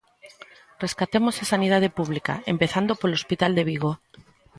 Rescatemos 0.83 1.35
a 1.37 1.49
sanidade 1.53 1.89
pública, 1.97 2.33
empezando 2.53 2.91
polo 2.99 3.17
hospital 3.19 3.51
de 3.55 3.63
Vigo. 3.69 3.91